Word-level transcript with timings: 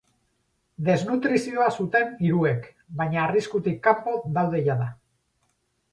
Desnutrizioa 0.87 1.67
zuten 1.83 2.09
hiruek, 2.27 2.65
baina 3.03 3.23
arriskutik 3.27 3.79
kanpo 3.89 4.17
daude 4.39 4.63
jada. 4.71 4.93